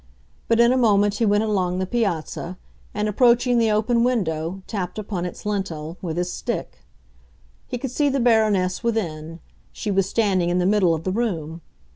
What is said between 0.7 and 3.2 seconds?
a moment he went along the piazza, and,